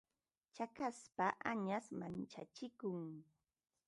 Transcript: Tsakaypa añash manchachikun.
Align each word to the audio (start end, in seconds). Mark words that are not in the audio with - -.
Tsakaypa 0.53 1.27
añash 1.51 1.89
manchachikun. 1.99 3.01